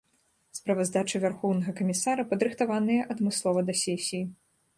Справаздача 0.59 1.21
вярхоўнага 1.25 1.73
камісара 1.81 2.21
падрыхтаваная 2.33 2.99
адмыслова 3.17 3.59
да 3.71 3.79
сесіі. 3.85 4.23